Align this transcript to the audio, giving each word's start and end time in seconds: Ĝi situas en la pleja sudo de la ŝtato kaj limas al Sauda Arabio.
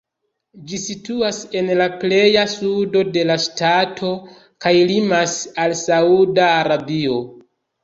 Ĝi 0.69 0.77
situas 0.83 1.41
en 1.59 1.69
la 1.81 1.85
pleja 2.03 2.45
sudo 2.55 3.03
de 3.19 3.27
la 3.33 3.37
ŝtato 3.45 4.11
kaj 4.67 4.75
limas 4.95 5.39
al 5.67 5.79
Sauda 5.85 6.51
Arabio. 6.57 7.23